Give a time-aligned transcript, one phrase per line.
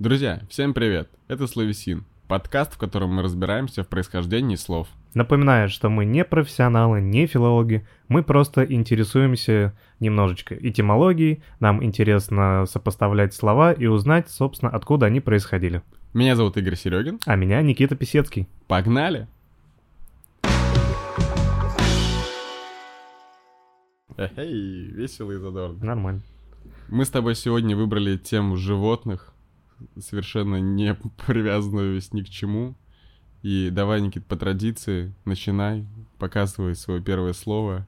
[0.00, 1.10] Друзья, всем привет!
[1.26, 4.86] Это Словесин, подкаст, в котором мы разбираемся в происхождении слов.
[5.14, 13.34] Напоминаю, что мы не профессионалы, не филологи, мы просто интересуемся немножечко этимологией, нам интересно сопоставлять
[13.34, 15.82] слова и узнать, собственно, откуда они происходили.
[16.14, 17.18] Меня зовут Игорь Серегин.
[17.26, 18.46] А меня Никита Писецкий.
[18.68, 19.26] Погнали!
[24.16, 25.84] Эй, весело и задорно.
[25.84, 26.20] Нормально.
[26.86, 29.34] Мы с тобой сегодня выбрали тему животных,
[29.98, 30.94] совершенно не
[31.26, 32.74] привязанную ни к чему.
[33.42, 35.86] И давай, Никит, по традиции, начинай,
[36.18, 37.86] показывай свое первое слово.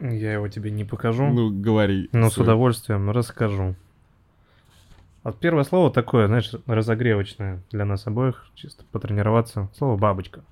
[0.00, 1.28] Я его тебе не покажу.
[1.28, 2.08] Ну, говори.
[2.12, 2.44] Но с свой.
[2.44, 3.76] удовольствием расскажу.
[5.22, 9.68] Вот первое слово такое, знаешь, разогревочное для нас обоих, чисто потренироваться.
[9.76, 10.42] Слово бабочка.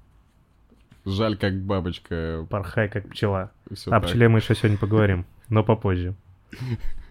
[1.04, 2.46] Жаль, как бабочка.
[2.50, 3.52] Порхай, как пчела.
[3.72, 4.08] Всё О так.
[4.08, 6.14] пчеле мы еще сегодня поговорим, но попозже.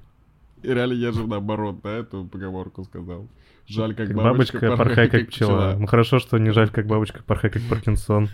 [0.65, 3.27] И реально я же наоборот, да, эту поговорку сказал.
[3.67, 5.75] Жаль, как, Как бабочка, порхай, как пчела.
[5.77, 8.29] Ну хорошо, что не жаль, как бабочка, порхай, как Паркинсон.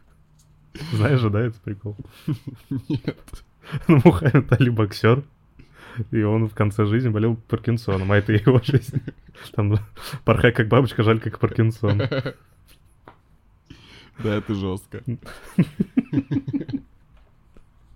[0.92, 1.96] Знаешь же, да, этот прикол?
[2.88, 3.18] Нет.
[3.88, 5.24] Ну, Мухаммед Али боксер,
[6.10, 9.02] и он в конце жизни болел Паркинсоном, а это его жизнь.
[9.52, 9.74] Там
[10.24, 12.02] порхай, как бабочка, жаль, как Паркинсон.
[14.22, 15.02] Да, это жестко.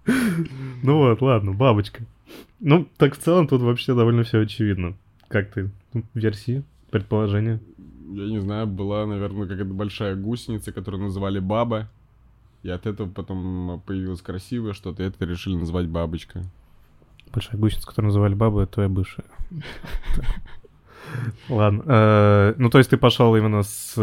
[0.06, 2.02] Ну вот, ладно, бабочка.
[2.60, 4.94] Ну, так в целом тут вообще довольно все очевидно.
[5.28, 5.70] Как ты?
[5.92, 7.60] Ну, Версии, предположения?
[8.12, 11.88] Я не знаю, была, наверное, какая-то большая гусеница, которую называли баба.
[12.62, 16.42] И от этого потом появилось красивое что-то, и это решили назвать бабочка.
[17.32, 19.24] Большая гусеница, которую называли бабой, это твоя бывшая.
[21.48, 21.82] Ладно.
[21.86, 23.94] э, Ну, то есть ты пошел именно с...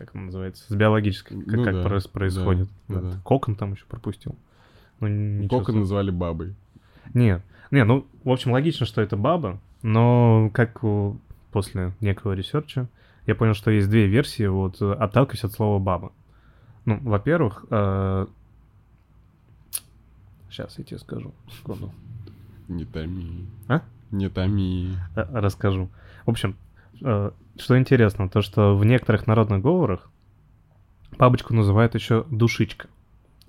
[0.00, 0.64] э, Как он называется?
[0.68, 1.38] С биологической.
[1.42, 2.68] Как Ну как да, происходит.
[2.88, 3.10] да, Да.
[3.12, 3.20] да.
[3.24, 4.34] Кокон там еще пропустил.
[5.00, 6.54] Ну, Кокон назвали бабой.
[7.14, 7.42] Нет.
[7.70, 10.80] Не, ну, в общем, логично, что это баба, но как
[11.52, 12.88] после некого research а
[13.26, 16.12] я понял, что есть две версии, вот, э, отталкиваясь от слова баба.
[16.84, 17.64] Ну, во-первых,
[20.50, 21.92] сейчас я тебе скажу, секунду,
[22.68, 23.46] Не томи.
[23.68, 23.82] А?
[24.10, 24.96] Не томи.
[25.14, 25.88] Э, расскажу.
[26.26, 26.54] В общем, э,
[27.00, 30.10] что интересно, то, что в некоторых народных говорах
[31.18, 32.88] бабочку называют еще душичка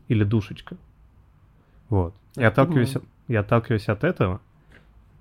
[0.07, 0.77] или душечка.
[1.89, 2.13] Вот.
[2.35, 2.95] И Я отталкиваясь,
[3.27, 4.41] и отталкиваясь от этого,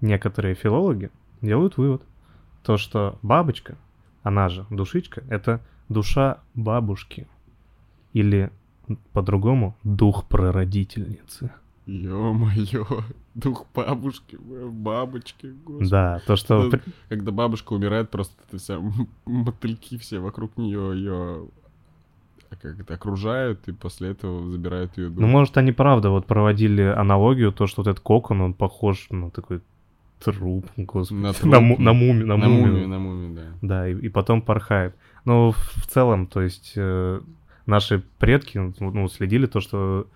[0.01, 1.11] некоторые филологи
[1.41, 2.03] делают вывод,
[2.63, 3.77] то, что бабочка,
[4.23, 7.27] она же душичка, это душа бабушки.
[8.13, 8.51] Или
[9.13, 11.53] по-другому дух прародительницы.
[11.87, 12.87] Ё-моё,
[13.35, 15.91] дух бабушки, бабочки, господи.
[15.91, 16.69] Да, то, что...
[16.69, 16.79] Да.
[16.79, 18.81] при- Когда бабушка умирает, просто это вся
[19.25, 21.49] мотыльки все вокруг нее ее
[22.61, 25.21] как это окружают и после этого забирают ее дух.
[25.21, 29.31] Ну, может, они правда вот проводили аналогию, то, что вот этот кокон, он похож на
[29.31, 29.61] такой
[30.19, 31.21] труп, господи.
[31.21, 32.67] На На, труп, му- на мумию, на, на мумию.
[32.73, 33.43] мумию, на мумию, да.
[33.63, 34.95] Да, и, и потом порхает.
[35.25, 37.21] Но в, в целом, то есть, э,
[37.67, 40.07] наши предки ну, ну, следили то, что...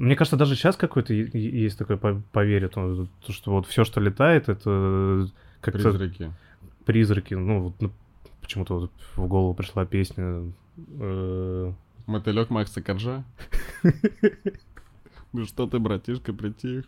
[0.00, 4.00] Мне кажется, даже сейчас какой-то есть такое по- поверье, то, то, что вот все, что
[4.00, 5.28] летает, это
[5.60, 6.32] как-то Призраки.
[6.86, 7.34] призраки.
[7.34, 7.92] Ну, вот, ну,
[8.40, 10.50] почему-то вот в голову пришла песня...
[10.98, 11.72] э,
[12.06, 13.24] Мотылек Макса Коржа.
[15.32, 16.86] Ну что ты, братишка, притих?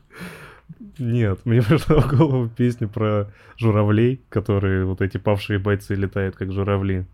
[0.99, 6.51] Нет, мне пришла в голову песня про журавлей, которые вот эти павшие бойцы летают как
[6.51, 7.05] журавли.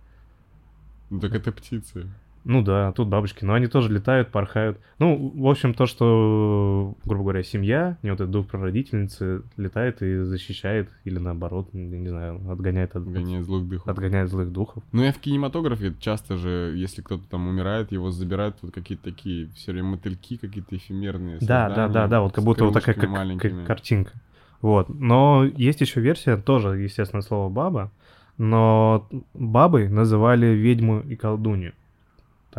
[1.11, 2.09] Ну так это птицы.
[2.45, 4.79] Ну да, тут бабочки, но они тоже летают, порхают.
[4.99, 10.23] Ну, в общем, то, что, грубо говоря, семья, не вот этот дух прародительницы, летает и
[10.23, 13.89] защищает, или наоборот, не знаю, отгоняет, от, Гоняет злых духов.
[13.89, 14.83] отгоняет злых духов.
[14.93, 19.49] Ну и в кинематографе часто же, если кто-то там умирает, его забирают вот какие-то такие
[19.55, 23.41] все время мотыльки, какие-то эфемерные Да, да, да, да, вот как будто вот такая как,
[23.41, 24.13] как картинка.
[24.61, 24.89] Вот.
[24.89, 27.93] Но есть еще версия, тоже, естественно, слово баба,
[28.39, 31.75] но бабой называли ведьму и колдунью.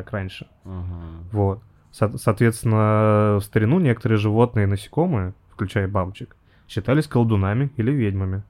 [0.03, 0.47] Так раньше.
[0.63, 1.23] Ага.
[1.31, 1.61] Вот.
[1.91, 6.35] Со- соответственно, в старину некоторые животные и насекомые, включая бабочек,
[6.67, 8.43] считались колдунами или ведьмами.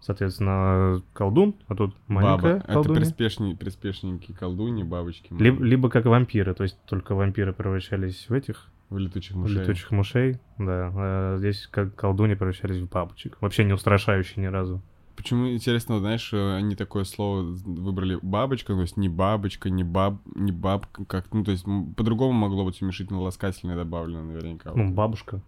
[0.00, 2.64] Соответственно, колдун, а тут маленькая Баба.
[2.64, 3.00] Это колдунья.
[3.00, 5.32] приспешни, приспешники колдуньи, бабочки.
[5.32, 9.60] Либо, либо как вампиры, то есть только вампиры превращались в этих В летучих в мышей.
[9.60, 10.92] летучих мышей, да.
[10.94, 13.36] А здесь как колдуньи превращались в бабочек.
[13.40, 14.82] Вообще не устрашающие ни разу.
[15.16, 20.16] Почему, интересно, знаешь, э, они такое слово выбрали бабочка, то есть не бабочка, не баб,
[20.34, 21.64] не бабка, как, ну, то есть
[21.96, 24.72] по-другому могло быть уменьшительно-ласкательное добавлено наверняка.
[24.74, 25.40] Ну, бабушка.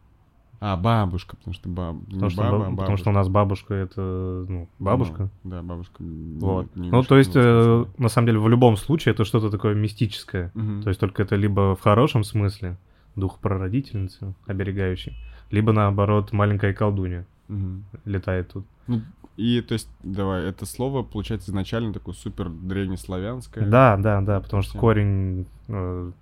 [0.61, 1.97] А, бабушка, потому что баб...
[2.09, 5.29] не Потому что, баба, ба- а потому что у нас бабушка это ну, бабушка.
[5.43, 6.03] Ну, да, бабушка.
[6.03, 6.75] не- Вот.
[6.77, 10.53] не ну, то есть, э, на самом деле, в любом случае, это что-то такое мистическое.
[10.55, 10.83] Мгм.
[10.83, 12.77] То есть только это либо в хорошем смысле,
[13.17, 15.15] дух прародительницы, оберегающий,
[15.51, 17.85] либо наоборот маленькая колдунья Мгм.
[18.07, 18.65] летает тут.
[18.87, 19.03] Ну,
[19.37, 23.67] И, то есть, давай, это слово, получается, изначально такое супер древнеславянское.
[23.67, 26.13] Да, да, да, потому что корень э,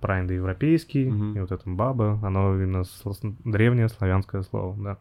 [0.00, 1.36] правильно европейский, Мгм.
[1.36, 4.98] и вот это баба, оно именно сло- древнее славянское слово, да.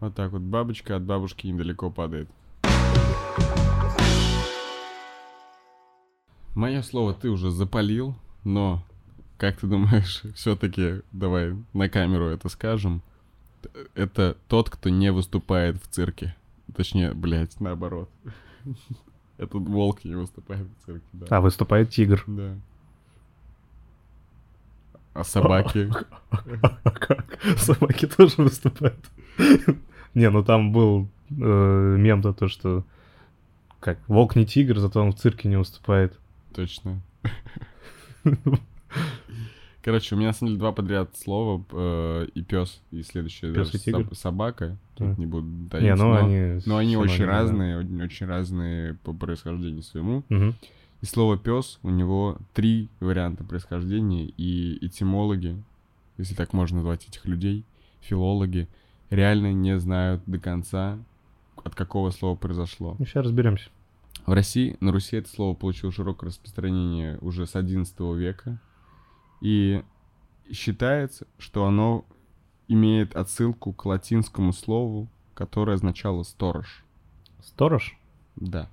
[0.00, 2.28] Вот так вот, бабочка от бабушки недалеко падает.
[6.54, 8.82] Мое слово ты уже запалил, но,
[9.36, 13.02] как ты думаешь, все-таки давай на камеру это скажем.
[13.94, 16.36] Это тот, кто не выступает в цирке.
[16.74, 18.10] Точнее, блядь, наоборот.
[19.38, 21.26] Этот волк не выступает в цирке, да.
[21.30, 22.24] А выступает тигр.
[22.26, 22.54] Да.
[25.14, 25.90] А собаки?
[26.30, 27.38] А как?
[27.56, 29.04] Собаки тоже выступают.
[30.14, 32.84] Не, ну там был э, мем-то то, что
[33.80, 36.18] как волк не тигр, зато он в цирке не выступает.
[36.54, 37.00] Точно.
[39.86, 43.70] Короче, у меня на самом деле два подряд слова э, и пес, и следующее даже
[43.76, 44.00] и тигр?
[44.00, 44.76] соб- собака.
[44.98, 45.10] Да.
[45.10, 46.60] Тут не буду Не, таиться, ну но, они...
[46.66, 47.38] но они очень синонимы, да.
[47.38, 50.24] разные, очень, очень разные по происхождению своему.
[50.28, 50.56] Мгм.
[51.02, 55.56] И слово пес у него три варианта происхождения, и этимологи,
[56.18, 57.62] если так можно назвать этих людей,
[58.00, 58.66] филологи,
[59.10, 60.98] реально не знают до конца,
[61.62, 62.96] от какого слова произошло.
[62.98, 63.70] Ну, сейчас разберемся.
[64.26, 68.58] В России, на Руси это слово получило широкое распространение уже с XI века.
[69.40, 69.82] И
[70.52, 72.04] считается, что оно
[72.68, 76.84] имеет отсылку к латинскому слову, которое означало «сторож».
[77.42, 77.96] Сторож?
[78.36, 78.68] Да.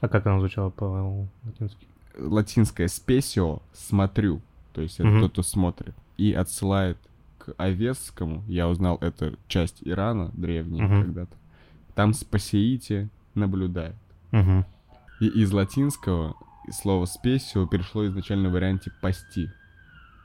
[0.00, 1.86] А как оно звучало по-латински?
[2.16, 4.40] Латинское «спесио»— «смотрю»,
[4.72, 5.20] то есть это Мгм.
[5.22, 6.98] тот, кто смотрит, и отсылает
[7.38, 11.36] к овесскому, я узнал, это часть Ирана древняя когда-то,
[11.94, 13.96] там «спасеите»— наблюдает.
[14.32, 14.64] Угу.
[15.20, 16.36] И из латинского
[16.70, 19.50] слово «спесио» перешло изначально в варианте «пасти».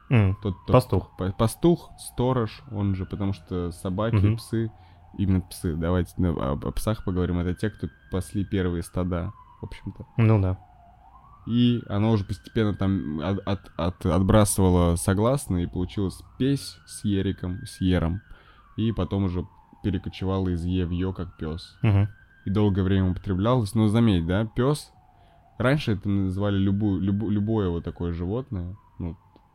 [0.09, 1.11] Тот, кто- Пастух.
[1.17, 4.37] па- Пастух, сторож, он же, потому что собаки, Мгм.
[4.37, 4.71] псы,
[5.17, 9.65] именно псы, давайте ну, об, о псах поговорим, это те, кто пасли первые стада, в
[9.65, 10.05] общем-то.
[10.17, 10.57] Ну да.
[11.47, 17.65] И оно уже постепенно там от, от- от- отбрасывало согласные, и получилось песь с ериком,
[17.65, 18.21] с ером,
[18.77, 19.45] и потом уже
[19.83, 21.77] перекочевало из е в ё, как пес.
[21.81, 22.07] Мгм.
[22.45, 24.91] И долгое время употреблялось, но заметь, да, пес,
[25.57, 28.75] раньше это называли любую, любу- любое вот такое животное,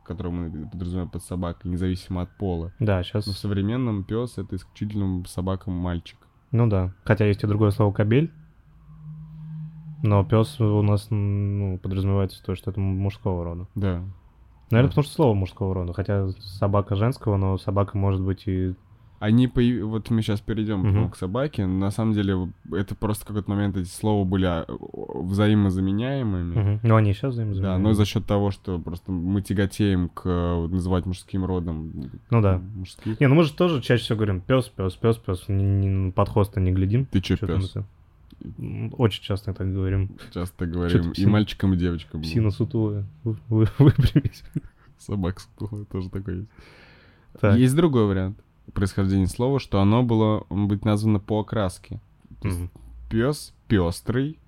[0.04, 2.72] которое мы подразумеваем под собакой, независимо от пола.
[2.78, 3.26] Да, Но сейчас...
[3.26, 6.18] в современном пес это исключительно собака мальчик.
[6.52, 6.92] Ну да.
[7.04, 8.30] Хотя есть и другое слово кобель.
[10.02, 13.66] Но пес у нас ну, подразумевается то, что это мужского рода.
[13.74, 14.02] Да.
[14.70, 14.88] Наверное, Да.
[14.88, 15.92] потому что слово мужского рода.
[15.94, 18.74] Хотя собака женского, но собака может быть и...
[19.20, 19.86] Они появ...
[19.88, 21.66] Вот мы сейчас перейдем потом к собаке.
[21.66, 26.54] На самом деле, это просто какой-то момент эти слова были а, взаимозаменяемыми.
[26.54, 26.80] Мгм.
[26.82, 27.82] Ну, они сейчас Да, взаимозаменяемы.
[27.82, 32.10] но за счет того, что просто мы тяготеем к э, называть мужским родом.
[32.30, 32.60] Ну да.
[32.74, 33.20] Мужских.
[33.20, 35.44] Не, ну мы же тоже чаще всего говорим пес, пес, пес, пес.
[36.14, 37.06] Под хвост не глядим.
[37.06, 37.74] Ты там пес?
[38.98, 40.10] Очень часто так говорим.
[40.32, 41.12] Часто говорим.
[41.12, 42.20] И мальчикам, и девочкам.
[42.22, 43.04] Псина сутулая.
[43.22, 44.42] Вы- вы- Выпрямись.
[44.98, 46.48] Собака сутулая тоже такой есть.
[47.40, 47.58] Так.
[47.58, 48.38] Есть другой вариант
[48.72, 52.00] происхождения слова, что оно было быть названо по окраске.
[52.40, 52.60] То есть
[53.08, 54.38] пес пестрый,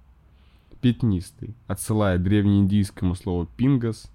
[0.81, 4.11] пятнистый, отсылая древнеиндийскому слову пингас,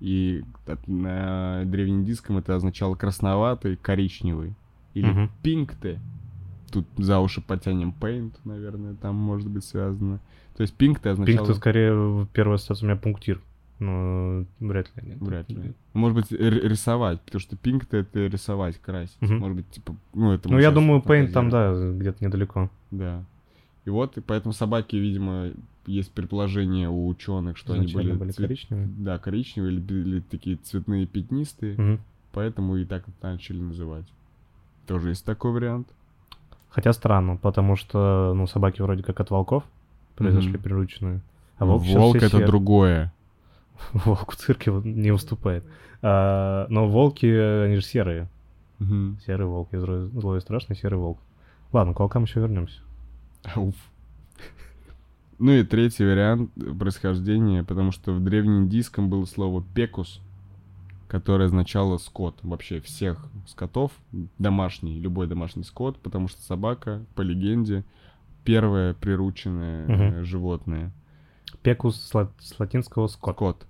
[0.00, 0.44] и
[0.86, 4.54] на древнеиндийском это означало красноватый, коричневый.
[4.94, 5.30] Или Мгм.
[5.42, 6.00] пинкте.
[6.70, 10.20] Тут за уши потянем paint, наверное, там может быть связано.
[10.56, 11.38] То есть пинкте означало...
[11.38, 13.40] Пинк-то скорее первая ассоциация у меня пунктир.
[13.78, 15.08] Но вряд ли.
[15.10, 15.18] нет.
[15.20, 15.72] Вряд ли.
[15.94, 19.16] Может быть, рисовать, потому что пинк это рисовать, красить.
[19.20, 19.38] Мгм.
[19.38, 20.48] Может быть, типа, ну это...
[20.48, 22.70] Ну, я думаю, Paint там, да, где-то недалеко.
[22.90, 23.22] Да.
[23.84, 25.50] И вот, и поэтому собаки, видимо,
[25.86, 28.88] есть предположение у ученых, что они Изначально были, были цвет- коричневые.
[28.98, 32.00] Да, коричневые или, или такие цветные пятнистые, Мгм.
[32.32, 34.04] поэтому и так начали называть.
[34.86, 35.88] Тоже есть такой вариант.
[36.70, 39.62] Хотя странно, потому что, ну, собаки вроде как от волков
[40.16, 40.62] произошли Мгм.
[40.62, 41.20] прирученные.
[41.58, 42.46] А Но волк, волк это серые.
[42.46, 43.12] другое.
[43.92, 45.64] Волк в цирке не выступает.
[46.02, 48.28] А, но волки, они же серые.
[48.78, 49.18] Мгм.
[49.26, 49.72] Серый волк.
[49.72, 51.18] И злой, злой и страшный серый волк.
[51.72, 52.80] Ладно, к волкам еще вернемся.
[53.54, 53.74] Ауф.
[55.38, 60.20] Ну и третий вариант происхождения, потому что в древнеиндийском было слово пекус,
[61.06, 62.36] которое означало скот.
[62.42, 63.92] Вообще всех скотов,
[64.38, 67.84] домашний, любой домашний скот, потому что собака, по легенде,
[68.44, 70.92] первое прирученное э, животное.
[71.68, 73.34] Пекус с, ла- с латинского скот.
[73.36, 73.66] Скот.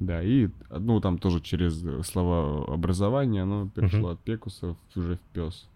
[0.00, 5.20] Да, и, ну, там тоже через э, слова образования оно перешло от пекуса уже в
[5.32, 5.68] пес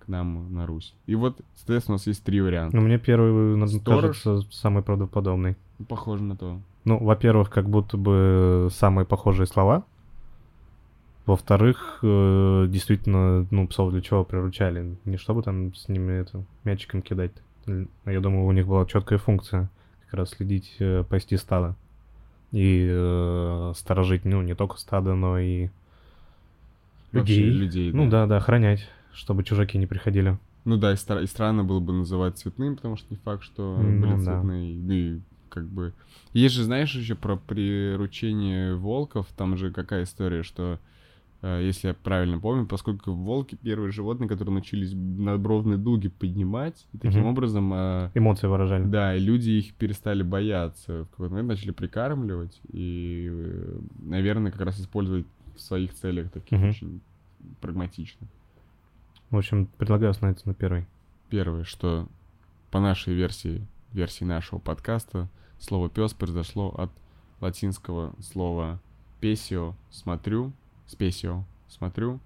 [0.00, 0.92] к нам на Русь.
[1.06, 2.76] И вот, соответственно, у нас есть три варианта.
[2.76, 4.02] Но мне первый на- Сторож?
[4.22, 5.56] кажется самый правдоподобный.
[5.88, 6.58] Похоже на то.
[6.84, 9.84] Ну, во-первых, как будто бы самые похожие слова.
[11.26, 14.96] Во-вторых, э, действительно, ну, псов для чего приручали?
[15.06, 17.32] Не чтобы там с ними это, мячиком кидать.
[18.04, 19.70] Я думаю, у них была четкая функция
[20.14, 21.74] как раз следить, э, пасти стадо.
[22.52, 25.70] И э, сторожить, ну, не только стадо, но и
[27.12, 27.50] Вообще людей.
[27.50, 28.22] людей, Ну да.
[28.22, 30.38] да, да, охранять, чтобы чужаки не приходили.
[30.64, 33.76] Ну да, и, стра- и странно было бы называть цветным, потому что не факт, что
[33.82, 34.36] Ну были да.
[34.36, 34.72] цветные.
[34.72, 35.92] И как бы...
[36.32, 40.78] Есть же, знаешь, еще про приручение волков, там же какая история, что,
[41.46, 47.20] если я правильно помню, поскольку волки первые животные, которые научились надбровные дуги поднимать, и таким
[47.20, 47.28] Мгм.
[47.30, 47.72] образом...
[47.74, 48.84] э, Эмоции выражали.
[48.84, 51.04] Да, и люди их перестали бояться.
[51.04, 56.58] В какой-то момент начали прикармливать и, э, наверное, как раз использовать в своих целях таких
[56.58, 56.68] Мгм.
[56.68, 57.00] очень
[57.60, 58.28] прагматичных.
[59.30, 60.86] В общем, предлагаю остановиться на первой.
[61.30, 62.08] Первое, что
[62.70, 66.90] по нашей версии, версии нашего подкаста, слово пес произошло от
[67.40, 68.80] латинского слова
[69.20, 70.52] песио смотрю,
[70.86, 72.20] спесио смотрю,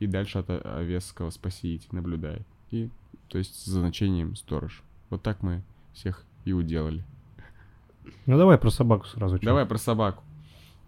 [0.00, 2.46] и дальше от овесского спасить, наблюдает.
[2.70, 2.90] И,
[3.28, 4.82] то есть, с значением сторож.
[5.10, 7.04] Вот так мы всех и уделали.
[8.26, 9.38] Ну давай про собаку сразу.
[9.38, 9.46] чё.
[9.46, 10.22] Давай про собаку.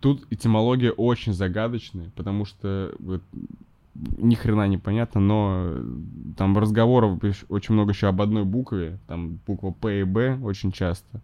[0.00, 3.22] Тут этимология очень загадочная, потому что вот,
[3.94, 5.84] ни хрена не понятно, но э,
[6.36, 11.22] там разговоров очень много еще об одной букве, там буква П и Б очень часто.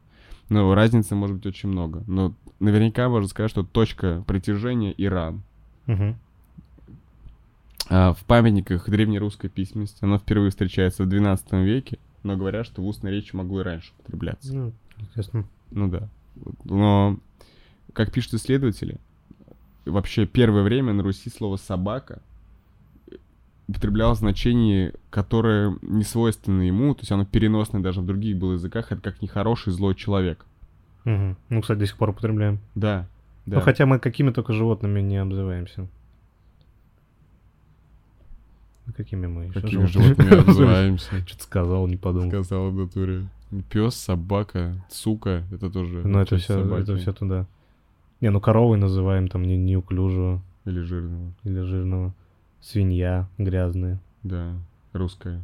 [0.49, 2.03] Но разницы может быть очень много.
[2.07, 5.43] Но наверняка можно сказать, что точка притяжения Иран.
[7.89, 12.87] А в памятниках древнерусской письменности оно впервые встречается в XII веке, но говорят, что в
[12.87, 14.55] устной речи могло и раньше употребляться.
[14.55, 15.45] Ну, естественно.
[15.73, 16.09] Ну да.
[16.65, 17.19] Но,
[17.93, 18.99] как пишут исследователи,
[19.85, 22.23] вообще первое время на Руси слово «собака»
[23.67, 28.55] употреблялось в значении, которое не свойственно ему, то есть оно переносное даже в других было
[28.55, 30.45] языках, это как нехороший злой человек.
[31.05, 31.37] Мгм.
[31.49, 32.59] Ну, кстати, до сих пор употребляем.
[32.75, 33.09] Да,
[33.51, 33.57] да.
[33.57, 35.89] Ну, хотя мы какими только животными не обзываемся.
[38.87, 41.27] Ну, Какими мы еще Какими животными обзываемся?
[41.27, 42.29] Что-то сказал, не подумал.
[42.29, 43.29] Сказал в натуре.
[43.69, 46.83] Пес, собака, сука, это тоже Ну, это все, собаки.
[46.83, 47.47] это все туда.
[48.21, 51.33] Не, ну коровой называем там не, неуклюжего Или жирного.
[51.45, 52.15] или жирного.
[52.61, 54.01] Свинья грязная.
[54.23, 54.55] Да,
[54.93, 55.43] русская.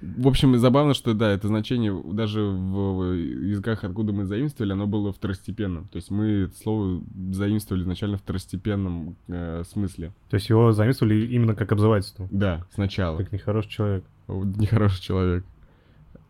[0.00, 5.12] В общем, забавно, что да, это значение даже в языках, откуда мы заимствовали, оно было
[5.12, 5.88] второстепенным.
[5.88, 10.12] То есть мы это слово заимствовали изначально в второстепенном э, смысле.
[10.30, 12.28] То есть его заимствовали именно как обзывательство.
[12.30, 13.18] Да, сначала.
[13.18, 14.04] Как нехороший человек.
[14.28, 15.44] Нехороший человек.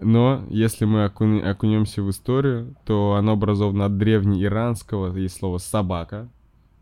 [0.01, 6.29] Но если мы окуне- окунемся в историю, то оно образовано от древнеиранского, есть слово «собака»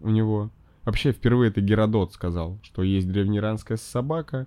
[0.00, 0.50] у него.
[0.84, 4.46] Вообще, впервые это Геродот сказал, что есть древнеиранская собака,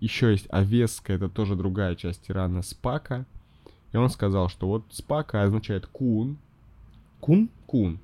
[0.00, 3.24] еще есть овесская, это тоже другая часть Ирана, спака.
[3.92, 6.36] И он сказал, что вот спака означает кун,
[7.20, 7.48] Кун?
[7.66, 7.98] кун,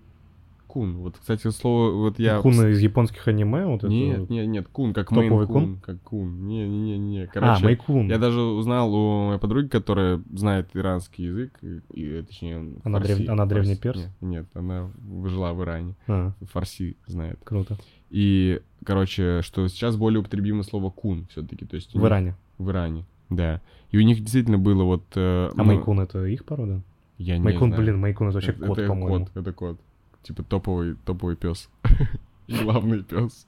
[0.66, 0.96] кун.
[0.96, 2.40] Вот, кстати, слово, вот я...
[2.40, 3.64] Кун из японских аниме?
[3.66, 4.30] Вот это Нет, вот?
[4.30, 5.62] нет, нет, кун, как Топовый мейн кун?
[5.64, 6.46] кун, как кун.
[6.48, 7.22] Не, не, не, не.
[7.22, 8.08] а, Короче, мейн-кун.
[8.10, 13.16] я даже узнал у моей подруги, которая знает иранский язык, и, и, точнее, Она фарси-
[13.16, 13.98] древ- она фарси- древний перс?
[14.00, 14.90] Нет, нет, она
[15.26, 17.38] жила в Иране, А, фарси знает.
[17.44, 17.78] круто.
[18.10, 22.36] И, короче, что сейчас более употребимо слово кун все-таки, то есть В них- Иране.
[22.58, 23.60] В Иране, да.
[23.90, 25.02] И у них действительно было вот...
[25.14, 26.82] э, А ну, мейн-кун это их порода?
[27.18, 27.82] Я не Майкун, знаю.
[27.82, 29.26] блин, Майкун это вообще Это- кот, это по-моему.
[29.26, 29.80] кот, это кот.
[30.22, 31.68] Типа топовый, топовый пес.
[32.48, 33.46] Главный пес.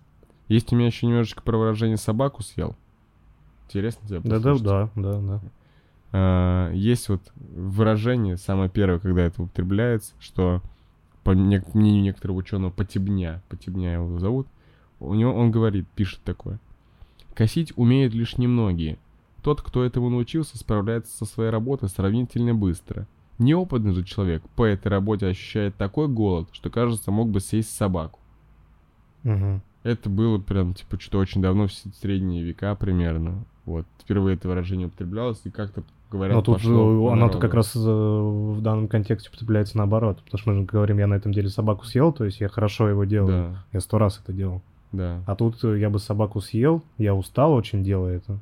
[0.48, 2.74] Есть у меня еще немножечко про выражение собаку съел.
[3.66, 5.40] Интересно тебе Да, да, да, да, да.
[6.10, 10.62] А, есть вот выражение, самое первое, когда это употребляется, что
[11.28, 14.46] по не- мнению некоторого ученого Потебня, Потебня его зовут,
[14.98, 16.58] у него он говорит, пишет такое.
[17.34, 18.96] Косить умеют лишь немногие.
[19.42, 23.06] Тот, кто этому научился, справляется со своей работой сравнительно быстро.
[23.38, 28.20] Неопытный же человек по этой работе ощущает такой голод, что, кажется, мог бы съесть собаку.
[29.22, 29.60] Мгм.
[29.82, 33.44] Это было прям, типа, что-то очень давно, в средние века примерно.
[33.66, 37.38] Вот, впервые это выражение употреблялось, и как-то, говорят, Но тут э, оно-то народу.
[37.38, 40.18] как раз э, в данном контексте употребляется наоборот.
[40.24, 42.88] Потому что мы же говорим, я на этом деле собаку съел, то есть я хорошо
[42.88, 43.52] его делаю.
[43.52, 44.62] Да, Я сто раз это делал.
[44.92, 45.22] да.
[45.26, 48.38] А тут э, я бы собаку съел, я устал очень делая это.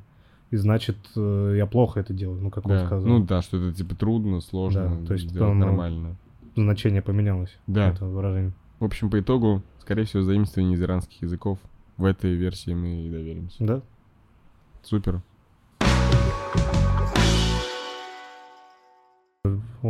[0.49, 2.85] И значит, я плохо это делаю, ну, как он да.
[2.85, 3.05] сказал.
[3.05, 6.15] Ну да, что это типа трудно, сложно, Да, то есть оно- нормально.
[6.55, 7.55] Значение поменялось.
[7.67, 7.89] Да.
[7.89, 8.53] Это выражение.
[8.79, 11.59] В общем, по итогу, скорее всего, заимствование из иранских языков.
[11.97, 13.57] В этой версии мы и доверимся.
[13.63, 13.81] Да?
[14.83, 15.21] Супер.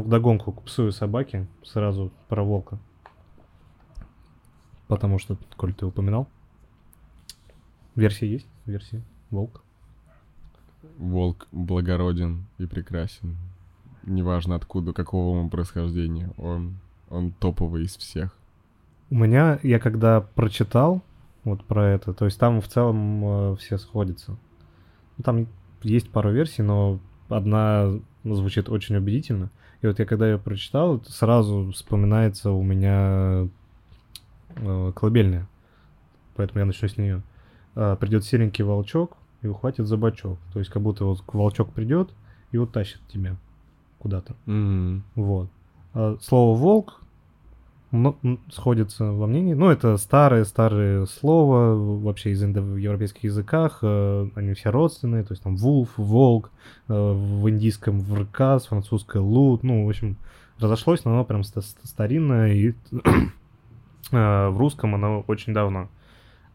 [0.02, 2.78] Вдогонку к псу и собаке сразу про волка.
[4.88, 6.28] Потому что, коль ты упоминал,
[7.96, 9.02] версия есть, версия
[9.32, 9.64] волк.
[10.98, 13.38] Волк благороден и прекрасен.
[14.04, 16.32] Неважно откуда, какого он происхождения.
[16.38, 16.78] Он,
[17.10, 18.36] он топовый из всех.
[19.10, 21.02] У меня, я когда прочитал
[21.44, 24.38] вот про это, то есть там в целом э, все сходятся.
[25.18, 25.48] Ну, Там
[25.82, 29.50] есть пару версий, но одна звучит очень убедительно.
[29.82, 33.48] И вот я когда ее прочитал, сразу вспоминается у меня
[34.56, 35.48] э, колыбельная.
[36.36, 37.22] Поэтому я начну с нее.
[37.74, 40.40] придет серенький волчок и ухватит за бочок.
[40.54, 42.10] То есть как будто вот волчок придет
[42.52, 43.36] и утащит тебя
[44.00, 44.36] куда-то.
[44.46, 45.04] Мгм.
[45.16, 45.50] Вот.
[45.94, 47.02] А слово волк
[48.52, 49.54] сходится во мнении.
[49.54, 53.80] Ну, это старое-старое слово вообще из индоевропейских языках.
[53.82, 55.24] э, Они все родственные.
[55.24, 56.52] То есть там вулф, волк,
[56.90, 59.64] э, в индийском вркас, французское лут.
[59.64, 60.18] Ну, в общем,
[60.60, 62.54] разошлось, но оно прям ста- ста- старинное.
[62.54, 62.74] И
[64.12, 65.88] э, в русском оно очень давно.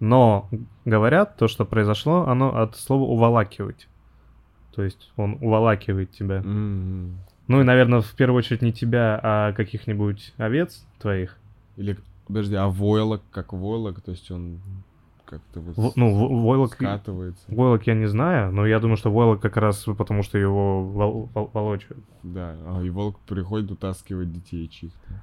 [0.01, 0.49] Но
[0.85, 3.89] говорят, то, что произошло, оно от слова уволакивать.
[4.75, 6.41] То есть он уволакивает тебя.
[6.41, 7.19] Мгм.
[7.49, 11.37] Ну и, наверное, в первую очередь не тебя, а каких-нибудь овец твоих.
[11.77, 11.97] Или,
[12.27, 14.61] подожди, а войлок как войлок, то есть он
[15.25, 16.75] как-то вот В- ну, войлок...
[16.75, 17.43] скатывается.
[17.49, 21.31] Войлок я не знаю, но я думаю, что войлок как раз потому, что его вол-
[21.35, 22.05] вол- волочают.
[22.23, 25.23] Да, а и волк приходит утаскивать детей чьих-то.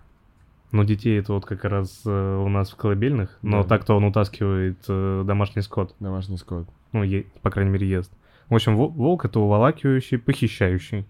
[0.71, 3.69] Но детей это вот как раз э, у нас в колыбельных, но Да.
[3.69, 5.95] так-то он утаскивает э, домашний скот.
[5.99, 6.67] Домашний скот.
[6.91, 8.11] Ну, е- по крайней мере, ест.
[8.49, 11.05] В общем, во- волк это уволакивающий, похищающий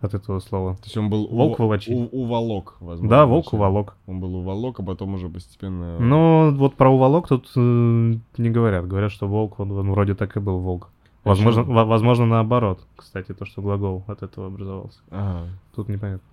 [0.00, 0.76] от этого слова.
[0.76, 1.94] То есть он был Волк волочить.
[1.94, 3.08] у- уволок, возможно.
[3.08, 3.96] Да, волк уволок.
[4.06, 5.98] Он был уволок, а потом уже постепенно...
[5.98, 8.86] Но вот про уволок тут э, не говорят.
[8.86, 10.88] Говорят, что волк, он, он вроде так и был волк.
[11.24, 15.00] А Возможно, во- возможно, наоборот, кстати, то, что глагол от этого образовался.
[15.10, 15.48] Ага.
[15.74, 16.26] Тут непонятно.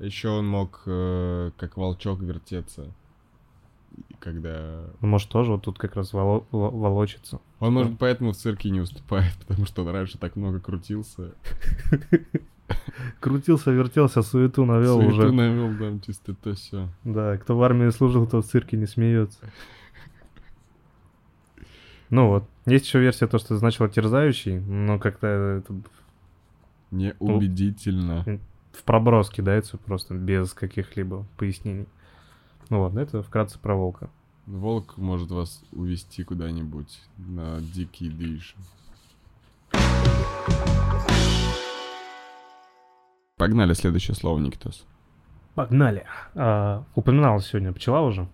[0.00, 2.86] Еще он мог э, как волчок вертеться.
[4.18, 4.84] Когда...
[5.00, 7.40] Ну, может, тоже вот тут как раз воло- во- волочится.
[7.60, 11.32] Он, может, поэтому в цирке не уступает, потому что он раньше так много крутился.
[13.20, 15.32] Крутился, вертелся, суету навел Суету уже.
[15.32, 16.88] навел, да, чисто то все.
[17.04, 19.38] Да, кто в армии служил, то в цирке не смеется.
[22.08, 22.44] Ну вот.
[22.66, 25.74] Есть еще версия, то, что значило терзающий, но как-то это
[26.90, 28.24] Неубедительно.
[28.72, 31.86] в проброс кидается просто без каких-либо пояснений.
[32.68, 34.10] Ну вот, это вкратце про волка.
[34.50, 38.56] Волк может вас увести куда-нибудь на дикий движ.
[43.36, 44.84] Погнали следующее слово, Никитос.
[45.54, 46.04] Погнали.
[46.34, 48.28] А, упоминалась сегодня пчела уже.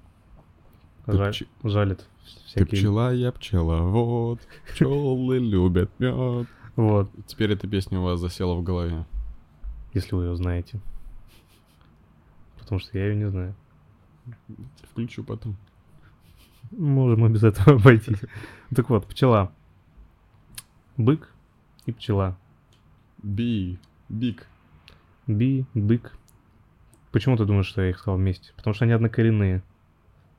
[1.04, 2.04] Ты Жаль- пч- жалит Ты
[2.46, 2.66] всякие...
[2.66, 4.40] пчела, я пчеловод.
[4.72, 6.48] Пчелы любят мед.
[6.76, 9.04] Вот, Теперь эта песня у вас засела в голове.
[9.92, 10.80] если вы ее знаете.
[12.58, 13.54] Потому что я ее не знаю.
[14.90, 15.56] Включу потом.
[16.72, 18.20] Можем и без этого обойтись.
[18.74, 19.52] Так вот, пчела.
[20.96, 21.30] Бык
[21.86, 22.36] и пчела.
[23.22, 23.78] Би.
[24.08, 24.46] Биг.
[25.26, 26.12] Би, бык.
[27.12, 28.52] Почему ты думаешь, что я их сказал вместе?
[28.56, 29.62] Потому что они однокоренные.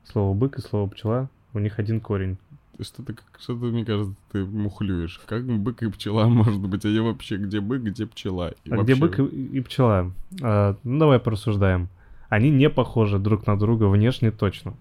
[0.06, 2.38] Слово бык и слово пчела, у них один корень.
[2.80, 5.20] Что-то, как- что-то, мне кажется, ты мухлюешь.
[5.26, 6.86] Как бык и пчела может быть?
[6.86, 8.54] Я вообще где бык, где пчела?
[8.64, 10.14] И а где вообще- бык и, и пчела?
[10.42, 11.90] А, ну, давай порассуждаем.
[12.30, 14.76] Они не похожи друг на друга внешне точно.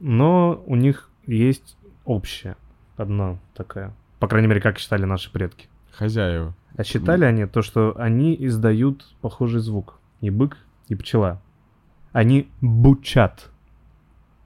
[0.00, 2.56] Но у них есть общее.
[2.96, 3.94] Одна такая.
[4.18, 5.68] По крайней мере, как считали наши предки.
[5.90, 6.54] Хозяева.
[6.76, 9.98] А считали они то, что они издают похожий звук.
[10.20, 11.40] И бык, и пчела.
[12.12, 13.50] Они бучат.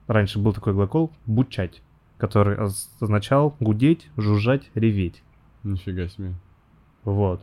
[0.07, 1.81] Раньше был такой глагол «бучать»,
[2.17, 5.23] который оз- означал гудеть, жужжать, реветь.
[5.63, 6.33] Нифига себе.
[7.03, 7.41] Вот.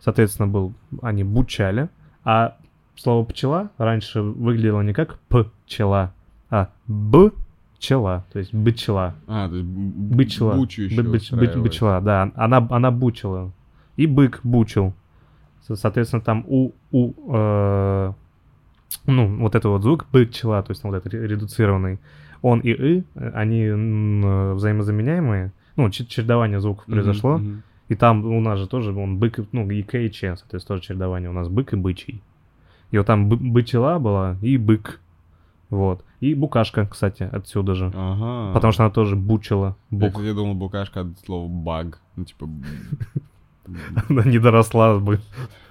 [0.00, 1.90] Соответственно, был, они бучали,
[2.24, 2.56] а
[2.94, 5.18] слово пчела раньше выглядело не как
[5.66, 6.14] пчела,
[6.50, 9.14] а б-пчела, то есть бычела.
[9.26, 10.54] А, то есть б- Бычела.
[10.54, 12.30] бучу еще Бы- быч- бычела, да.
[12.36, 13.52] Она, она бучила.
[13.96, 14.92] И бык бучил.
[15.66, 18.12] Со- Соответственно, там у, у э,
[19.06, 21.98] ну, вот это вот звук бычела, то есть там вот этот ре- редуцированный,
[22.42, 23.04] он и и,
[23.34, 23.70] они
[24.54, 25.52] взаимозаменяемые.
[25.76, 27.38] Ну, чер- чередование звуков произошло.
[27.38, 27.62] мгм.
[27.88, 30.88] И там у нас же тоже, он бык, ну, и К, и Ч, соответственно, тоже
[30.88, 31.30] чередование.
[31.30, 32.22] У нас бык и бычий.
[32.90, 35.00] И вот там бы- бычела была и бык.
[35.70, 36.04] Вот.
[36.20, 37.92] И букашка, кстати, отсюда же.
[37.94, 38.52] Ага.
[38.54, 39.76] Потому что она тоже бучила.
[39.90, 40.10] Я, Бук.
[40.12, 42.00] кстати, думал, букашка от слова баг.
[42.16, 42.48] Ну, типа...
[44.08, 45.20] Она не доросла бы.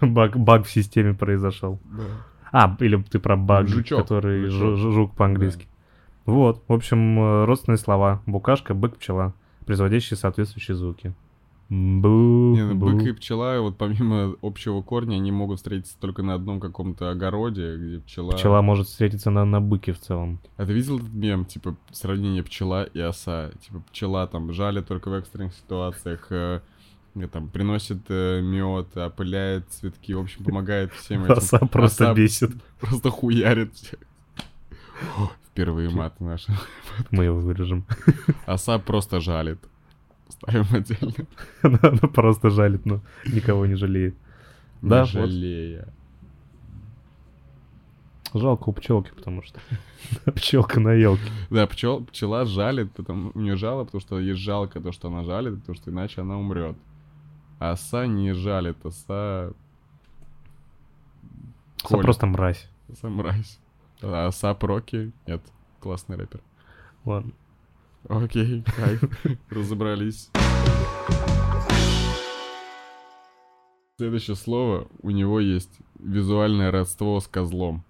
[0.02, 1.80] Баг, баг в системе произошел.
[1.86, 2.04] Да.
[2.52, 4.02] А, или ты про баг, Жучок.
[4.02, 4.94] который Жучок.
[4.94, 5.68] жук по-английски.
[6.26, 8.22] Вот, в общем, э, родственные слова.
[8.26, 9.34] Букашка, бык, пчела,
[9.66, 11.14] производящие соответствующие звуки.
[11.68, 12.92] Бу, Не, ну, бу.
[12.92, 17.76] бык и пчела, вот помимо общего корня, они могут встретиться только на одном каком-то огороде,
[17.78, 18.34] где пчела...
[18.34, 20.40] Пчела может встретиться на, на быке в целом.
[20.58, 23.50] А ты видел этот мем, типа, сравнение пчела и оса?
[23.62, 26.62] Типа, пчела там жалит только в экстренных ситуациях, э,
[27.16, 31.34] э, там, приносит мед, опыляет цветки, в общем, помогает всем этим.
[31.34, 32.52] Оса просто бесит.
[32.80, 34.00] Просто хуярит всех.
[35.48, 36.54] Впервые мат наши.
[37.10, 37.86] Мы его вырежем.
[38.46, 39.60] Оса просто жалит.
[40.38, 41.28] Ставим отдельно.
[41.62, 44.16] Она просто жалит, но никого не жалеет.
[44.82, 45.88] Да, Не жалея.
[48.34, 49.62] Жалко у пчелки, потому что
[50.34, 51.24] пчелка на елке.
[51.50, 55.24] Да, пчел, пчела жалит, потому, у нее жало, потому что ей жалко то, что она
[55.24, 56.76] жалит, потому что иначе она умрет.
[57.60, 59.54] А оса не жалит, оса...
[61.82, 62.70] Оса просто мразь.
[62.92, 63.60] Оса мразь.
[64.02, 65.14] А оса проки?
[65.26, 65.42] Нет.
[65.80, 66.42] Классный рэпер.
[67.06, 67.32] Ладно.
[68.08, 69.04] Окей, кайф.
[69.50, 70.30] Разобрались.
[73.98, 74.88] Следующее слово.
[75.02, 77.84] У него есть визуальное родство с козлом.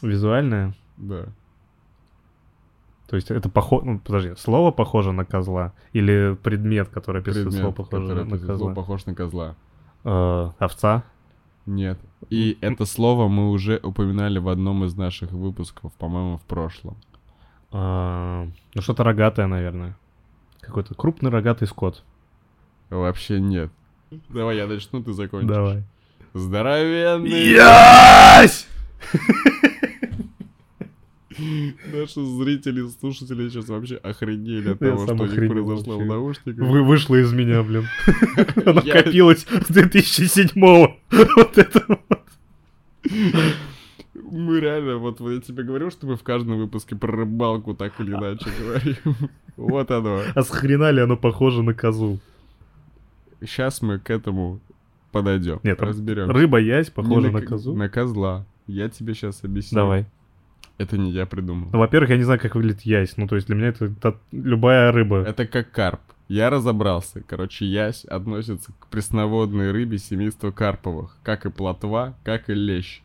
[0.00, 0.74] Визуальное.
[0.96, 1.26] Да.
[3.06, 3.84] То есть это похоже...
[3.84, 5.74] Ну, подожди, слово похоже на козла?
[5.92, 8.56] Или предмет, который описывает Предмет, слово похоже на козла?
[8.56, 9.54] слово, похож на козла.
[10.04, 11.04] Э, овца?
[11.66, 11.98] Нет.
[12.30, 16.96] И это слово мы уже упоминали в одном из наших выпусков, по-моему, в прошлом.
[17.72, 19.96] Э, ну, что-то рогатое, наверное.
[20.60, 22.02] Какой-то крупный рогатый скот.
[22.90, 23.70] Вообще нет.
[24.28, 25.48] Давай я начну, ты закончишь.
[25.48, 25.82] Давай.
[26.34, 27.52] Здоровенный!
[27.52, 28.66] Ясь!
[31.38, 36.66] Наши зрители, слушатели сейчас вообще охренели от того, что у них произошло в наушниках.
[36.66, 37.86] Вы вышло из меня, блин.
[38.66, 40.96] Она копилась с 2007-го.
[41.36, 42.22] Вот это вот.
[44.32, 48.12] Мы реально, вот я тебе говорил, что мы в каждом выпуске про рыбалку так или
[48.12, 48.96] иначе говорим.
[49.58, 50.22] Вот оно.
[50.34, 52.18] А с хрена ли оно похоже на козу?
[53.40, 54.60] Сейчас мы к этому
[55.10, 55.60] подойдем.
[55.62, 56.30] Нет, разберем.
[56.30, 57.74] Рыба ясь похожа на козу?
[57.76, 58.46] На козла.
[58.66, 59.76] Я тебе сейчас объясню.
[59.76, 60.06] Давай.
[60.78, 61.68] Это не я придумал.
[61.70, 63.16] Ну, во-первых, я не знаю, как выглядит ясь.
[63.18, 65.18] Ну, то есть для меня это, та- любая рыба.
[65.18, 66.00] Это как карп.
[66.28, 67.22] Я разобрался.
[67.26, 71.18] Короче, ясь относится к пресноводной рыбе семейства карповых.
[71.22, 73.02] Как и плотва, как и лещ.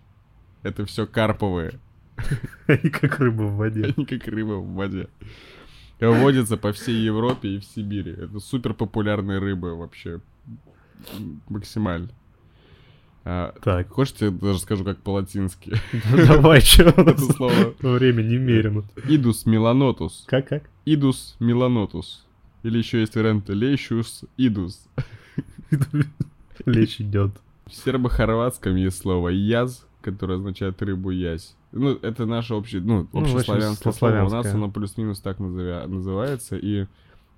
[0.64, 1.80] Это все карповые.
[2.68, 3.94] Они как рыба в воде.
[3.96, 5.08] Они как рыба в воде.
[6.00, 8.12] Водится по всей Европе и в Сибири.
[8.12, 10.20] Это супер популярная рыба вообще.
[11.50, 12.10] Максимально.
[13.30, 15.74] А, Так, хочешь, я даже скажу, как по-латински?
[16.28, 17.74] давай, что Это слово.
[17.82, 18.84] время немерено.
[19.08, 20.24] Идус меланотус.
[20.28, 20.70] Как-как?
[20.86, 22.26] Идус меланотус.
[22.64, 24.88] Или еще есть вариант лещус идус.
[26.66, 27.32] Лечь идет.
[27.66, 31.56] В сербо-хорватском есть слово яз, которое означает рыбу ясь.
[31.72, 34.24] Ну, это наше общее, ну, Ну, общеславянское слово.
[34.24, 36.86] У нас оно плюс-минус так называется, и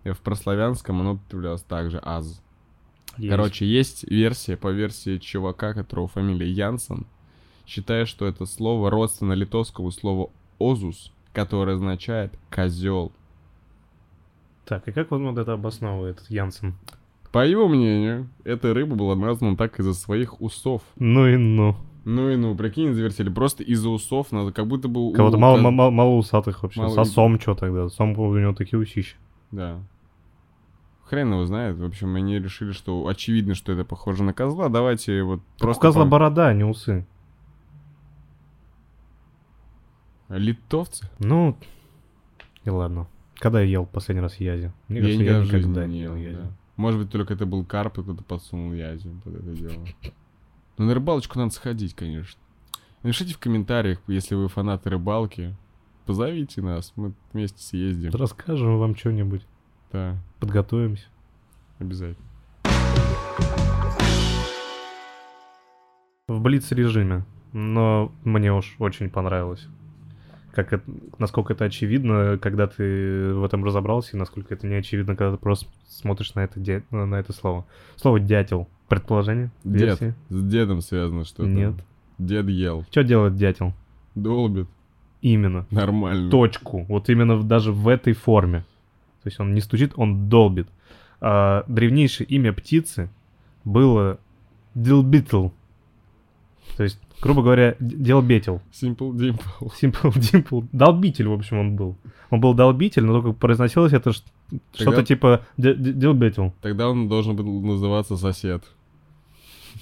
[0.03, 2.41] в прославянском оно употреблялось также аз.
[3.17, 3.29] Есть.
[3.31, 7.05] Короче, есть версия, по версии чувака, которого фамилия Янсен,
[7.67, 13.11] считает, что это слово родственно литовскому слову озус, которое означает козел.
[14.65, 16.75] Так, и как он вот это обосновывает, Янсен?
[17.31, 20.81] По его мнению, эта рыба была названа так из-за своих усов.
[20.95, 21.75] Ну и ну.
[22.11, 23.29] Ну и ну, прикинь, завертели.
[23.29, 24.99] Просто из-за усов надо, как будто бы...
[25.09, 26.81] у Кого-то мало, коз- мало, мало усатых вообще.
[26.81, 27.87] Мало- Сосом что тогда?
[27.89, 29.15] Сом у него такие усища.
[29.51, 29.79] Да.
[31.03, 31.77] Хрен его знает.
[31.77, 34.69] В общем, они решили, что очевидно, что это похоже на козла.
[34.69, 35.79] Давайте вот Просто просто...
[35.79, 37.05] у козла по- борода, а не усы.
[40.29, 41.07] Литовцы?
[41.19, 41.57] Ну,
[42.63, 43.07] и ладно.
[43.35, 44.73] Когда я ел последний раз язи?
[44.87, 46.37] Мне я кажется, я жизни никогда не ел язи.
[46.37, 46.51] да.
[46.75, 49.85] Может быть, только это был карп, и кто-то подсунул язю под это дело.
[50.79, 52.39] Но на рыбалочку надо сходить, конечно.
[53.03, 55.53] Напишите в комментариях, если вы фанаты рыбалки.
[56.05, 58.11] Позовите нас, мы вместе съездим.
[58.13, 59.45] Расскажем вам что-нибудь.
[59.91, 61.03] Да, Подготовимся.
[61.79, 62.25] обязательно.
[66.29, 67.25] В блиц-режиме.
[67.51, 69.67] Но мне уж очень понравилось.
[70.53, 75.17] Как это, насколько это очевидно, когда ты в этом разобрался, и насколько это не очевидно,
[75.17, 76.57] когда ты просто смотришь на это,
[76.89, 77.65] на это слово.
[77.97, 78.69] Слово дятел.
[78.89, 79.51] Предположение?
[79.63, 79.81] Дед.
[79.81, 80.15] Версия?
[80.29, 81.47] С дедом связано что-то.
[81.49, 81.75] Нет.
[82.17, 82.85] Дед ел.
[82.91, 83.73] Что делает дятел?
[84.15, 84.67] Долбит.
[85.21, 85.65] Именно.
[85.71, 86.29] Нормально.
[86.31, 86.85] точку.
[86.89, 88.59] Вот именно даже в этой форме.
[89.23, 90.67] То есть он не стучит, он долбит.
[91.21, 93.09] А, древнейшее имя птицы
[93.65, 94.19] было
[94.75, 95.49] Дилбитл.
[96.77, 98.61] То есть, грубо говоря, д- делбетел.
[98.71, 99.69] Simple Dimple.
[99.81, 100.67] Simple Dimple.
[100.71, 101.97] Долбитель, в общем, он был.
[102.29, 104.13] Он был долбитель, но только произносилось это
[104.73, 106.53] что-то типа д- д- делбетел.
[106.61, 108.63] Тогда он должен был называться сосед.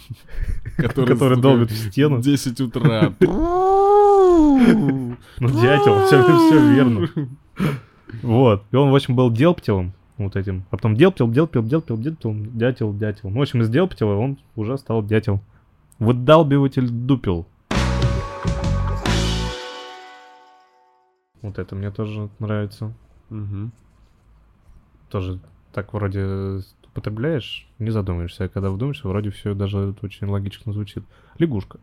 [0.77, 2.17] Который долбит в стену.
[2.17, 3.13] в 10 утра.
[5.39, 7.07] Ну, дятел, все, все верно.
[8.23, 8.63] Вот.
[8.71, 9.93] И он, в общем, был делптелом.
[10.17, 10.65] Вот этим.
[10.71, 13.29] А потом делптел, делптел, делптел, делптел, дятел, дятел.
[13.29, 15.41] Ну, в общем, из делптела он уже стал дятел.
[15.99, 17.45] Выдалбиватель дупел.
[21.41, 22.93] Вот это мне тоже нравится.
[23.29, 23.71] Мгм.
[25.09, 25.39] Тоже
[25.77, 28.45] так вроде употребляешь, не задумываешься.
[28.45, 31.03] А когда вдумаешься, вроде все даже очень логично звучит.
[31.37, 31.77] Лягушка.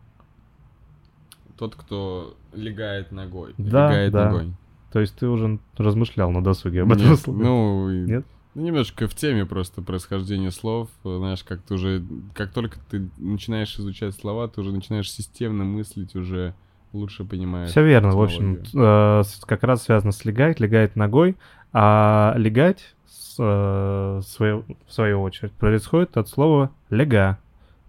[1.55, 3.53] тот, кто легает ногой.
[3.57, 4.25] Да, легает да.
[4.25, 4.53] ногой.
[4.91, 7.43] То есть ты уже размышлял на досуге об этом Нет, слове?
[7.45, 8.25] ну, Нет?
[8.53, 10.89] ну, немножко в теме просто происхождения слов.
[11.05, 12.03] Знаешь, как ты уже,
[12.33, 16.53] как только ты начинаешь изучать слова, ты уже начинаешь системно мыслить, уже
[16.91, 17.69] лучше понимаешь.
[17.69, 21.37] Все верно, в общем, э, как раз связано с легать, легает ногой,
[21.71, 22.94] а легать,
[23.43, 27.39] в свою очередь, происходит от слова лега,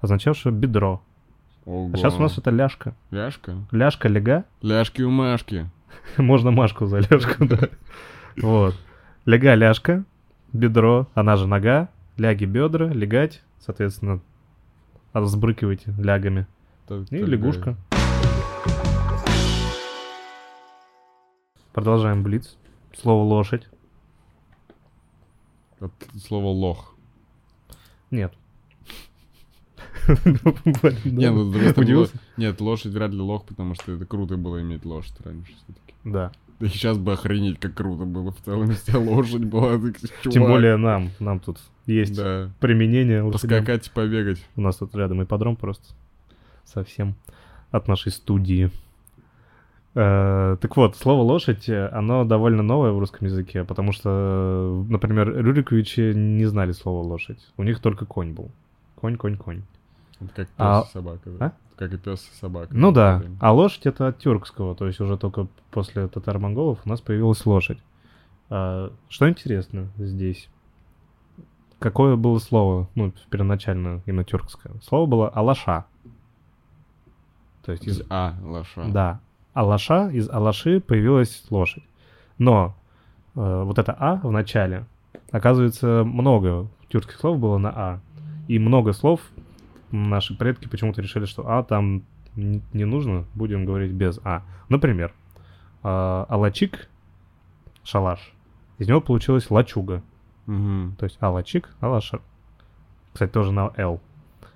[0.01, 1.03] означавшего бедро.
[1.65, 1.91] Ого.
[1.93, 2.95] А сейчас у нас это ляжка.
[3.11, 3.57] Ляжка?
[3.73, 5.69] Ляжка, лега, Ляжки у Машки.
[6.17, 7.69] можно Машку за ляжку, да.
[8.37, 8.77] Вот.
[9.25, 10.05] Лега, ляжка,
[10.53, 14.21] бедро, она же нога, ляги, бедра, легать, соответственно,
[15.13, 16.47] разбрыкивайте лягами.
[17.11, 17.77] И лягушка.
[21.73, 22.57] Продолжаем блиц.
[22.97, 23.69] Слово лошадь.
[25.81, 26.95] От слова лох.
[28.11, 28.33] Нет.
[31.05, 32.15] Не, ну, Удивился?
[32.37, 35.95] Нет, лошадь вряд ли лох, потому что это круто было иметь лошадь раньше все-таки.
[36.05, 36.33] Да.
[36.59, 39.79] Да и сейчас бы охренеть, как круто было в целом, если лошадь была.
[40.23, 41.11] Тем более нам.
[41.19, 42.51] Нам тут есть Да.
[42.61, 43.23] применение.
[43.23, 43.33] лошадям.
[43.65, 44.43] Поскакать, побегать.
[44.57, 45.85] У нас тут рядом ипподром просто.
[46.65, 47.15] Совсем.
[47.71, 48.71] От нашей студии.
[49.97, 54.93] Э, Так вот, слово лошадь, э, оно довольно новое в русском языке, потому что, э,
[54.93, 57.41] например, Рюриковичи не знали слова лошадь.
[57.57, 58.51] У них только конь был.
[58.97, 59.63] Конь, конь, конь.
[60.21, 61.31] Это как пес А- и собака.
[61.31, 61.47] да.
[61.47, 61.53] а?
[61.77, 62.69] Как и пес и собака.
[62.73, 67.01] Ну да, а лошадь это от тюркского, то есть уже только после татар-монголов у нас
[67.01, 67.79] появилась лошадь.
[68.51, 70.49] А, что интересно здесь?
[71.79, 74.75] Какое было слово, ну, первоначально именно тюркское?
[74.83, 75.87] Слово было алаша.
[77.65, 78.03] То есть из...
[78.09, 78.85] А, лоша.
[78.89, 79.21] Да.
[79.57, 81.83] Алаша, из алаши появилась лошадь.
[82.37, 82.77] Но
[83.35, 84.85] э, вот это а в начале,
[85.31, 88.01] оказывается, много тюркских слов было на а.
[88.49, 89.23] И много слов
[89.90, 92.03] наши предки почему-то решили, что а там
[92.37, 94.42] не нужно, будем говорить без а.
[94.69, 95.14] Например,
[95.83, 96.90] э, алачик,
[97.83, 98.35] шалаш,
[98.77, 100.03] из него получилась лачуга.
[100.45, 100.97] Мгм.
[100.99, 102.21] То есть алачик, алаша.
[103.14, 104.03] Кстати, тоже на Л.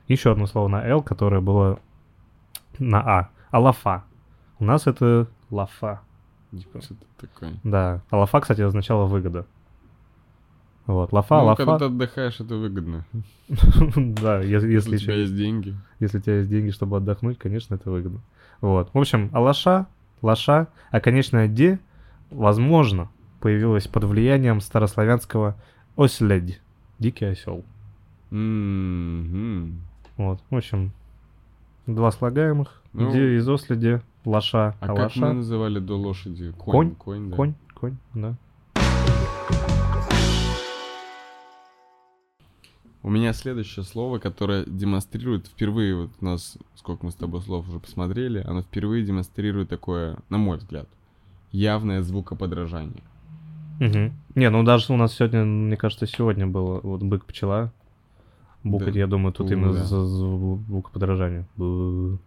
[0.08, 1.80] Еще одно слово на Л, которое было
[2.78, 3.30] на А.
[3.50, 4.04] Алафа.
[4.61, 6.01] У нас это лафа.
[6.53, 7.55] Типа, Что-то такое.
[7.64, 8.03] Да.
[8.11, 9.46] Алафа, кстати, означало выгода.
[10.87, 11.12] Вот.
[11.12, 11.64] Лафа, ну, лафа.
[11.64, 13.05] когда ты отдыхаешь, это выгодно.
[13.96, 15.77] Да, если, Если у тебя есть деньги.
[16.01, 18.20] если у тебя есть деньги, чтобы отдохнуть, конечно, это выгодно.
[18.61, 18.90] Вот.
[18.92, 19.87] В общем, алаша,
[20.23, 21.79] лаша, а конечное де,
[22.31, 23.09] возможно,
[23.40, 25.57] появилось под влиянием старославянского
[25.96, 26.61] оследь,
[26.99, 27.64] дикий осел.
[28.31, 29.81] Мгм.
[30.16, 30.92] Вот, в общем,
[31.87, 36.52] два слагаемых, Ну, где из оследи лоша, А а, как лоша, мы называли до лошади?
[36.59, 36.94] Конь?
[36.94, 37.37] Конь, да.
[37.37, 38.35] конь, конь, да.
[43.02, 47.66] У меня следующее слово, которое демонстрирует впервые, вот у нас, сколько мы с тобой слов
[47.68, 50.87] уже посмотрели, оно впервые демонстрирует такое, на мой взгляд,
[51.50, 53.02] явное звукоподражание.
[53.80, 54.12] Мгм.
[54.35, 57.72] Не, ну даже у нас сегодня, мне кажется, сегодня было вот бык-пчела.
[58.62, 58.98] Букать, Да.
[59.00, 59.85] я думаю, тут Бу, именно да.
[59.85, 61.46] за звукоподражание.
[61.56, 62.18] Бу.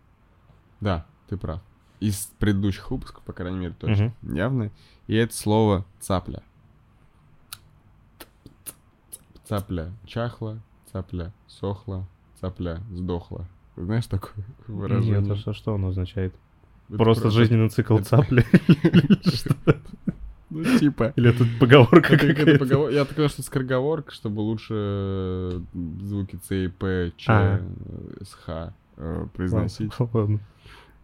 [0.82, 1.62] Да, ты прав.
[2.00, 4.14] Из предыдущих выпусков, по крайней мере, точно.
[4.22, 4.36] Мгм.
[4.36, 4.72] Явно.
[5.08, 6.44] И это слово цапля.
[9.46, 10.60] Цапля чахла,
[10.92, 12.06] цапля сохла,
[12.40, 13.48] цапля сдохла.
[13.76, 15.22] Знаешь такое выражение?
[15.22, 16.34] Нет, а что, что оно означает?
[16.90, 18.46] Это Просто жизненный цикл это- цапли?
[20.56, 21.14] Ну, типа.
[21.16, 25.62] Или это поговорка Это какая-то поговор- Я так понимаю, что скороговорка, чтобы лучше э,
[26.04, 27.58] звуки Ц и П, Ч, А.
[27.60, 29.92] э, с Х э, произносить.
[29.98, 30.40] Ладно.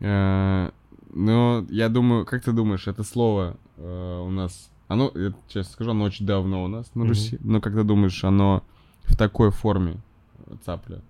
[0.01, 5.91] Но я думаю, как ты думаешь, это слово э, у нас, оно, я честно скажу,
[5.91, 7.07] оно очень давно у нас на.
[7.07, 8.63] Руси, но как ты думаешь, оно
[9.05, 9.97] в такой форме
[10.45, 11.01] э, цапля?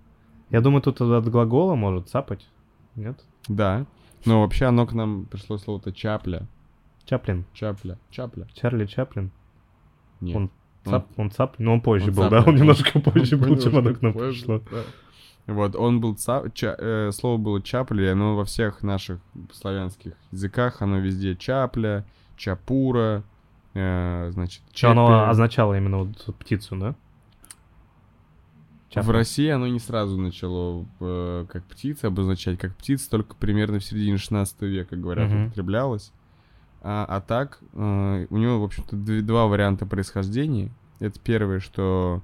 [0.48, 2.48] Я думаю, тут от глагола может цапать.
[2.96, 3.22] Нет?
[3.46, 3.86] Да,
[4.24, 6.48] но вообще оно к нам пришло слово-то чапля,
[7.04, 7.44] Чаплин.
[7.52, 8.46] чапля, чапля.
[8.54, 9.30] Чарли Чаплин.
[10.20, 10.36] Нет.
[10.36, 10.50] Он
[10.82, 12.44] Цап, он цап, но он позже Он был, цапля, да?
[12.48, 14.60] Он немножко позже Он был, чем оно к нам пришло.
[14.70, 14.82] да.
[15.54, 19.20] Вот, он был цап, ча- э, слово было чапля, и оно во всех наших
[19.52, 22.04] славянских языках, оно везде чапля,
[22.36, 23.22] чапура,
[23.74, 26.94] э, значит, Что оно означало именно вот птицу, да?
[28.88, 29.12] В Чапля.
[29.12, 34.16] России оно не сразу начало э, как птица обозначать, как птица только примерно в середине
[34.18, 35.46] 16 века, говорят, Мгм.
[35.46, 36.12] употреблялось.
[36.82, 40.70] А, а так, э, у него, в общем-то, дв- два варианта происхождения.
[40.98, 42.20] Это первое, что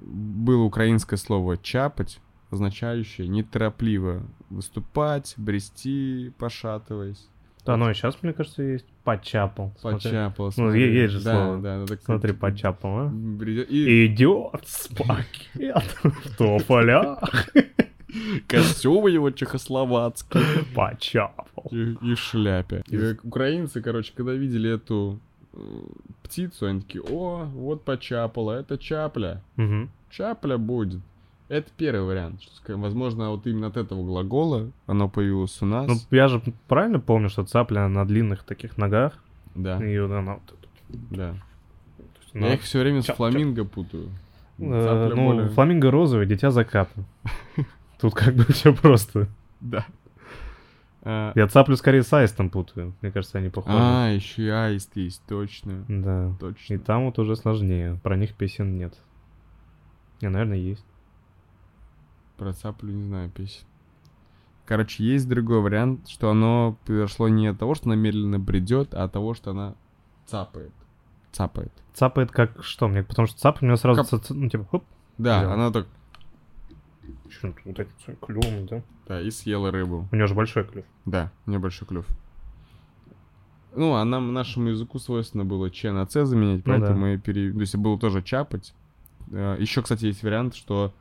[0.00, 7.28] было украинское слово «чапать», означающее неторопливо выступать, брести, пошатываясь.
[7.66, 8.84] Да, оно и сейчас, мне кажется, есть.
[9.04, 9.72] Почапал.
[9.82, 10.46] Почапал.
[10.46, 10.82] Ну, смотри.
[10.82, 11.62] е- есть же да, слово.
[11.62, 13.08] Да, да, так- Смотри, почапал, а?
[13.08, 17.46] Бредет- И Идет с пакет в тополях.
[18.46, 20.40] Костюм его чехословацкий.
[20.74, 21.68] Почапал.
[21.72, 22.82] И, и шляпе.
[22.88, 25.18] И украинцы, короче, когда видели эту
[26.22, 29.42] птицу, они такие, о, вот почапала, это чапля.
[29.56, 29.90] Мгм.
[30.10, 31.00] Чапля будет.
[31.48, 32.40] Это первый вариант.
[32.42, 35.86] Что, возможно, вот именно от этого глагола оно появилось у нас.
[35.86, 39.12] Ну, я же правильно помню, что цапля на длинных таких ногах,
[39.54, 40.54] да, и вот она вот
[41.10, 41.28] да.
[42.22, 44.08] есть она- Я их все время с Чап- фламинго путаю.
[44.58, 47.04] Э, Цапля ну, более- фламинго розовый, дитя заката.
[48.00, 49.28] Тут как бы все просто.
[49.60, 49.84] Да.
[51.04, 52.94] А, Я цаплю скорее с аистом путаю.
[53.02, 53.76] Мне кажется, они похожи.
[53.78, 55.84] А, еще и аист есть, точно.
[55.88, 56.30] Да.
[56.30, 56.78] И Точно.
[56.78, 58.00] там вот уже сложнее.
[58.02, 58.94] Про них песен нет.
[60.20, 60.84] Не, наверное, есть.
[62.36, 63.64] Про цаплю не знаю песен.
[64.66, 69.04] Короче, есть другой вариант, что оно произошло не от того, что она медленно бредет, а
[69.04, 69.74] от того, что она
[70.26, 70.72] цапает.
[71.32, 71.72] Цапает.
[71.92, 73.02] Цапает как что мне?
[73.02, 74.22] Потому что цап у меня сразу, Кап.
[74.30, 74.84] ну, типа, хоп,
[75.18, 75.52] Да, Да.
[75.52, 75.86] она так,
[77.30, 78.82] чё-то вот этим своим клювом, да?
[79.08, 80.08] да, и съела рыбу.
[80.10, 80.84] У него же большой клюв.
[81.04, 82.06] Да, у нее большой клюв.
[83.76, 86.94] Ну, а нам, нашему языку свойственно было Ч на С заменять, Ну поэтому да.
[86.94, 87.52] мы пере...
[87.52, 88.74] То есть было тоже чапать.
[89.30, 90.94] Еще, кстати, есть вариант, что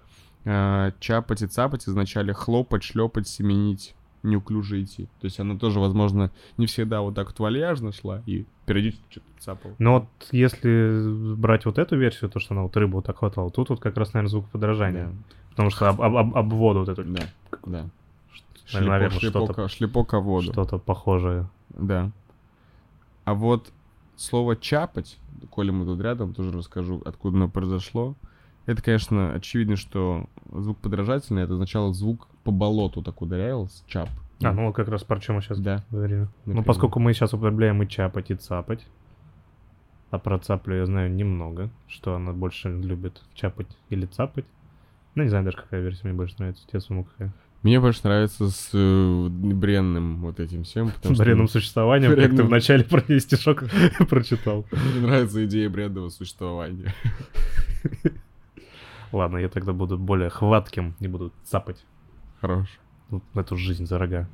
[0.46, 5.06] э, чапать и цапать означали хлопать, шлепать, семенить, неуклюже идти.
[5.20, 9.26] То есть она тоже, возможно, не всегда вот так вот вальяжно шла и периодически что-то
[9.40, 9.76] цапала.
[9.80, 13.52] Но вот если брать вот эту версию, то, что она вот рыбу вот так хватала,
[13.52, 15.14] тут вот как раз, наверное, звук подражания.
[15.52, 17.22] Потому что об, об, об- об воду вот эту, Да,
[17.66, 17.86] да.
[18.74, 20.52] наверное, Шлепок, что-то, шлепок, шлепок о воду.
[20.52, 21.48] что-то похожее.
[21.70, 22.10] Да.
[23.26, 23.72] А вот
[24.16, 25.18] слово «чапать»,
[25.50, 28.16] коли мы тут рядом, тоже расскажу, откуда оно произошло.
[28.66, 34.10] Это, конечно, очевидно, что звук подражательный, это означало звук по болоту так ударялся, чап.
[34.42, 35.84] А, ну вот как раз про чем мы сейчас Да.
[35.92, 36.22] говорили.
[36.22, 36.64] Ну, Например.
[36.66, 38.86] поскольку мы сейчас употребляем и чапать, и цапать,
[40.12, 44.46] а про цаплю я знаю немного, что она больше любит чапать или цапать.
[45.16, 46.66] Ну, не знаю даже, какая версия мне больше нравится.
[46.68, 47.34] Тебе самому какая?
[47.62, 52.20] Мне больше нравится с э, бренным вот этим всем, потому С что бренным существованием, как
[52.20, 52.48] ты бренным.
[52.48, 53.64] в начале про ней стишок
[54.10, 54.66] прочитал.
[54.72, 56.94] мне нравится идея бренного существования.
[59.14, 61.86] Ладно, я тогда буду более хватким, не буду цапать
[62.42, 62.68] Хорош.
[63.10, 64.28] вот эту жизнь за рога.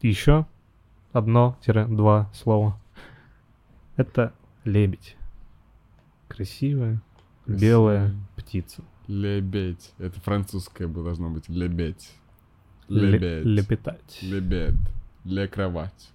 [0.00, 0.46] Еще
[1.12, 2.80] одно-два слова.
[3.96, 4.32] Это
[4.64, 5.16] лебедь.
[6.28, 7.02] Красивая,
[7.46, 8.26] белая Красивая.
[8.36, 8.82] птица.
[9.08, 9.92] Лебедь.
[9.98, 11.48] Это французское бы должно быть.
[11.48, 12.10] Лебедь.
[12.88, 13.44] Ле- Лебедь.
[13.44, 14.18] Лепетать.
[14.22, 14.76] Лебедь.
[15.24, 16.10] Для кровать.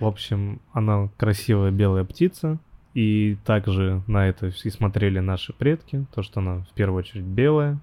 [0.00, 2.58] В общем, она красивая белая птица.
[2.94, 6.06] И также на это и смотрели наши предки.
[6.14, 7.78] То, что она в первую очередь белая.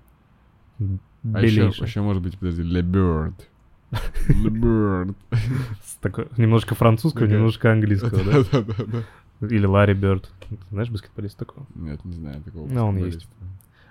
[0.79, 3.33] А еще, еще может быть, подожди, Le Bird.
[4.27, 5.15] Le Bird.
[6.37, 8.43] Немножко французского, немножко английского, да?
[8.51, 9.47] Да-да-да.
[9.47, 10.31] Или Ларри Бёрд.
[10.69, 11.65] Знаешь баскетболист такого?
[11.75, 12.67] Нет, не знаю такого.
[12.67, 13.29] Ну, он баскетболиста.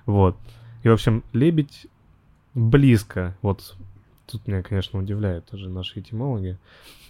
[0.06, 0.36] Вот.
[0.82, 1.86] И, в общем, лебедь
[2.54, 3.36] близко.
[3.42, 3.76] Вот
[4.32, 6.58] тут меня, конечно, удивляют тоже наши этимологи.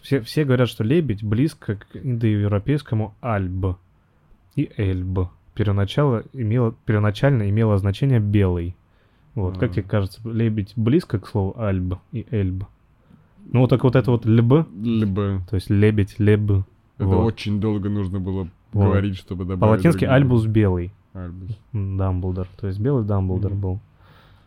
[0.03, 3.77] Все, все говорят, что лебедь близко к индоевропейскому альб
[4.57, 5.29] и эльб.
[5.55, 8.75] Первоначало имело, первоначально имело значение белый.
[9.35, 9.73] Вот, как А.
[9.75, 12.65] тебе кажется, лебедь близко к слову альб и эльб?
[13.53, 16.65] Ну, вот так вот это вот льб, Либо то есть лебедь, леб.
[16.99, 17.25] это Вот.
[17.25, 18.85] очень долго нужно было Вот.
[18.87, 19.61] говорить, чтобы добавить.
[19.61, 20.93] По-латински альбус белый.
[21.13, 21.59] Альбус.
[21.73, 22.47] Дамблдор.
[22.59, 23.61] То есть белый Дамблдор Мгм.
[23.61, 23.81] был.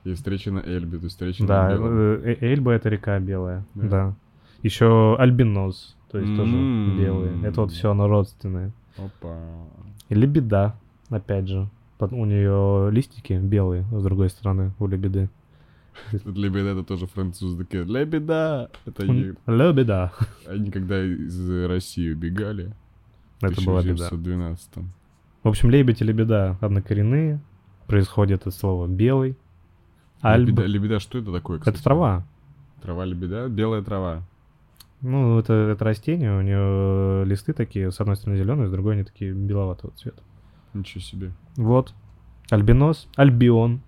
[0.05, 1.89] И встреча на Эльбе, то есть встреча Да, на Белом.
[1.91, 3.65] э, э, Эльба это река белая.
[3.73, 3.87] Да.
[3.87, 4.15] Да.
[4.61, 6.97] Еще альбинос, то есть тоже М.
[6.97, 7.43] белые.
[7.43, 8.71] Это вот все оно родственное.
[8.97, 9.35] Опа.
[10.09, 10.75] И лебеда,
[11.09, 11.67] опять же.
[11.99, 15.29] У нее листики белые, с другой стороны, у лебеды.
[16.25, 17.83] Лебеда это тоже французы такие.
[17.83, 18.69] Лебеда!
[18.85, 20.11] Это они, Лебеда.
[20.47, 22.73] они когда из России убегали.
[23.41, 24.07] Это была беда.
[24.07, 24.69] 1912
[25.43, 27.39] В общем, лебедь и лебеда однокоренные.
[27.87, 29.35] Происходит от слова белый.
[30.33, 30.47] Альб.
[30.49, 31.75] Лебеда, лебеда, что это такое, кстати?
[31.75, 32.23] Это трава.
[32.81, 33.47] Трава лебеда?
[33.47, 34.23] Белая трава.
[35.01, 39.03] Ну, это, это растение, у нее листы такие, с одной стороны зеленые, с другой они
[39.03, 40.21] такие беловатого цвета.
[40.73, 41.31] Ничего себе.
[41.57, 41.93] Вот.
[42.49, 43.81] Альбинос, альбион,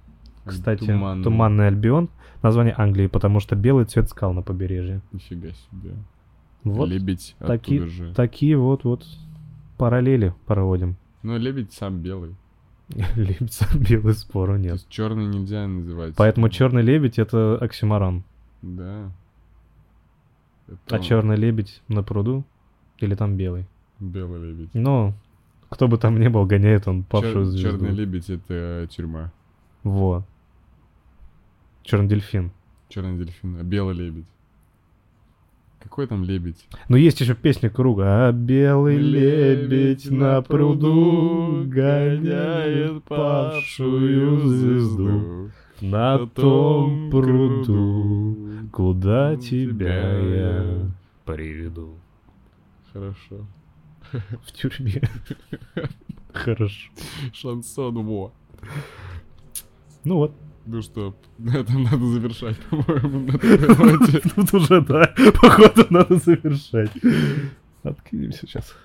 [0.45, 1.23] кстати, Туманный.
[1.23, 2.09] туманный альбион.
[2.43, 5.01] Название Англии, потому что белый цвет скал на побережье.
[5.11, 5.95] Нифига себе.
[6.63, 8.13] Вот Лебедь таки- же.
[8.13, 9.05] такие вот вот
[9.77, 10.95] параллели проводим.
[11.23, 12.35] Но лебедь сам белый.
[13.15, 13.59] Лебедь
[13.89, 14.73] белый спору То нет.
[14.73, 16.15] есть черный нельзя называть.
[16.15, 18.23] Поэтому черный лебедь это оксюморон.
[18.61, 19.11] Да.
[20.67, 22.45] Это А черный лебедь на пруду
[22.99, 23.67] или там белый.
[23.99, 24.73] Белый лебедь.
[24.73, 25.13] Но
[25.69, 27.69] кто бы там ни был, гоняет он павшую Чер- звезду.
[27.85, 29.31] Черный лебедь это тюрьма.
[29.83, 30.23] Вот.
[31.83, 32.51] Черный дельфин.
[32.89, 33.57] Черный дельфин.
[33.59, 34.25] А белый лебедь.
[35.87, 36.67] Какой там лебедь?
[36.89, 38.27] Ну, есть еще песня круга.
[38.27, 45.51] А белый лебедь на пруду гоняет павшую звезду.
[45.79, 48.37] На том пруду,
[48.73, 50.91] куда тебя я
[51.23, 51.95] приведу.
[52.91, 53.47] Хорошо.
[54.11, 55.01] В тюрьме.
[56.33, 56.91] Хорошо.
[57.31, 58.33] Шансон, во.
[60.03, 60.33] Ну вот.
[60.69, 63.31] Ну что, на этом надо завершать, по-моему.
[64.35, 66.91] Тут уже, да, походу надо завершать.
[67.83, 68.75] Откинемся сейчас.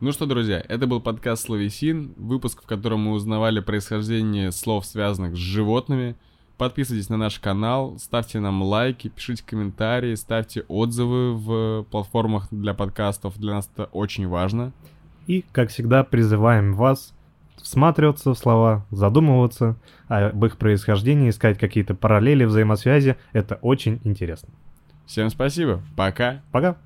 [0.00, 5.34] Ну что, друзья, это был подкаст Словесин, выпуск, в котором мы узнавали происхождение слов, связанных
[5.34, 6.16] с животными.
[6.58, 13.38] Подписывайтесь на наш канал, ставьте нам лайки, пишите комментарии, ставьте отзывы в платформах для подкастов.
[13.38, 14.74] Для нас это очень важно.
[15.26, 17.14] И, как всегда, призываем вас
[17.72, 19.76] всматриваться в слова, задумываться
[20.08, 23.16] об их происхождении, искать какие-то параллели, взаимосвязи.
[23.32, 24.50] Это очень интересно.
[25.06, 25.80] Всем спасибо.
[25.96, 26.42] Пока.
[26.52, 26.76] Пока.